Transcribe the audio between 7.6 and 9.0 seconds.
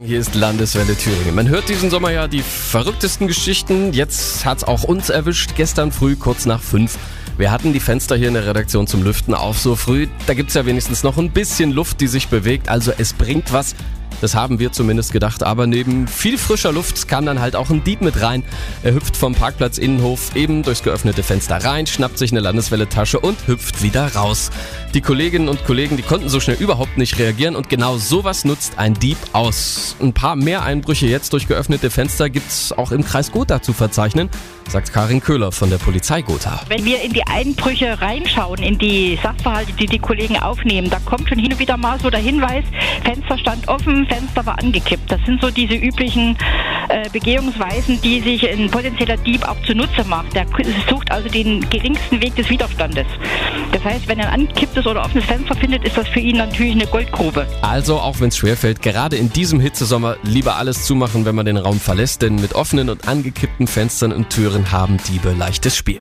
die Fenster hier in der Redaktion